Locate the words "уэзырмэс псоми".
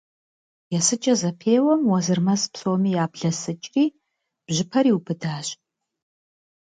1.89-2.91